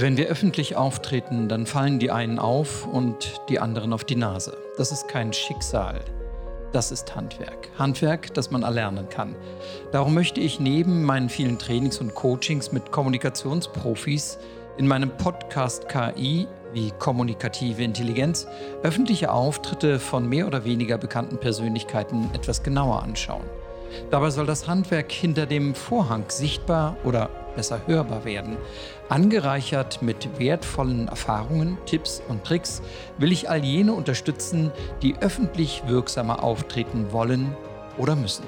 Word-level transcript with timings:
Wenn 0.00 0.16
wir 0.16 0.28
öffentlich 0.28 0.76
auftreten, 0.76 1.48
dann 1.48 1.66
fallen 1.66 1.98
die 1.98 2.12
einen 2.12 2.38
auf 2.38 2.86
und 2.86 3.40
die 3.48 3.58
anderen 3.58 3.92
auf 3.92 4.04
die 4.04 4.14
Nase. 4.14 4.56
Das 4.76 4.92
ist 4.92 5.08
kein 5.08 5.32
Schicksal. 5.32 5.98
Das 6.70 6.92
ist 6.92 7.16
Handwerk. 7.16 7.68
Handwerk, 7.76 8.32
das 8.34 8.52
man 8.52 8.62
erlernen 8.62 9.08
kann. 9.08 9.34
Darum 9.90 10.14
möchte 10.14 10.38
ich 10.38 10.60
neben 10.60 11.02
meinen 11.02 11.28
vielen 11.28 11.58
Trainings 11.58 12.00
und 12.00 12.14
Coachings 12.14 12.70
mit 12.70 12.92
Kommunikationsprofis 12.92 14.38
in 14.76 14.86
meinem 14.86 15.10
Podcast 15.10 15.88
KI 15.88 16.46
wie 16.72 16.92
kommunikative 17.00 17.82
Intelligenz 17.82 18.46
öffentliche 18.84 19.32
Auftritte 19.32 19.98
von 19.98 20.28
mehr 20.28 20.46
oder 20.46 20.64
weniger 20.64 20.96
bekannten 20.96 21.38
Persönlichkeiten 21.38 22.30
etwas 22.34 22.62
genauer 22.62 23.02
anschauen. 23.02 23.42
Dabei 24.12 24.30
soll 24.30 24.46
das 24.46 24.68
Handwerk 24.68 25.10
hinter 25.10 25.46
dem 25.46 25.74
Vorhang 25.74 26.26
sichtbar 26.28 26.96
oder 27.02 27.30
besser 27.58 27.80
hörbar 27.88 28.24
werden. 28.24 28.56
Angereichert 29.08 30.00
mit 30.00 30.38
wertvollen 30.38 31.08
Erfahrungen, 31.08 31.76
Tipps 31.86 32.22
und 32.28 32.44
Tricks 32.44 32.82
will 33.18 33.32
ich 33.32 33.50
all 33.50 33.64
jene 33.64 33.94
unterstützen, 33.94 34.70
die 35.02 35.16
öffentlich 35.20 35.82
wirksamer 35.88 36.44
auftreten 36.44 37.10
wollen 37.10 37.56
oder 37.96 38.14
müssen. 38.14 38.44